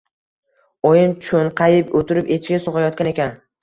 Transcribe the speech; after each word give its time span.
Oyim 0.93 1.13
cho‘nqayib 1.29 1.95
o‘tirib, 2.03 2.35
echki 2.41 2.63
sog‘ayotgan 2.69 3.17
ekan. 3.19 3.43